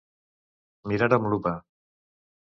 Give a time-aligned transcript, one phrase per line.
[0.91, 1.53] Mirar amb lupa.